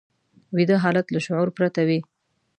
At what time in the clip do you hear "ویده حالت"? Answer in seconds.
0.55-1.05